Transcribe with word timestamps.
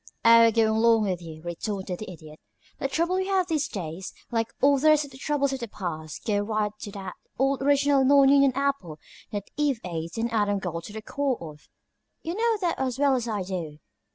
"Oh, 0.25 0.49
go 0.49 0.71
along 0.75 1.03
with 1.03 1.21
you," 1.21 1.43
retorted 1.43 1.99
the 1.99 2.11
Idiot. 2.11 2.39
"The 2.79 2.87
trouble 2.87 3.17
we 3.17 3.27
have 3.27 3.45
these 3.47 3.67
days, 3.67 4.13
like 4.31 4.51
all 4.59 4.79
the 4.79 4.87
rest 4.89 5.05
of 5.05 5.11
the 5.11 5.19
troubles 5.19 5.53
of 5.53 5.59
the 5.59 5.67
past, 5.67 6.25
go 6.25 6.39
right 6.39 6.69
back 6.71 6.79
to 6.79 6.91
that 6.93 7.13
old 7.37 7.61
original 7.61 8.03
non 8.03 8.29
union 8.29 8.51
apple 8.55 8.97
that 9.31 9.51
Eve 9.57 9.79
ate 9.83 10.17
and 10.17 10.31
Adam 10.33 10.57
got 10.57 10.85
the 10.85 11.03
core 11.03 11.37
of. 11.39 11.69
You 12.23 12.33
know 12.33 12.57
that 12.61 12.79
as 12.79 12.97
well 12.97 13.13
as 13.15 13.27
I 13.27 13.43
do. 13.43 13.77